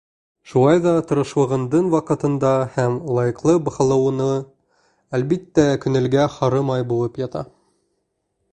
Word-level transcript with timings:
Шулай 0.51 0.79
ҙа 0.85 0.93
тырышлығыңдың 1.09 1.89
ваҡытында 1.95 2.53
һәм 2.77 2.95
лайыҡлы 3.17 3.55
баһаланыуы, 3.67 4.39
әлбиттә, 5.19 5.67
күңелгә 5.85 6.27
һары 6.39 6.63
май 6.71 6.87
булып 6.95 7.21
ята. 7.25 7.45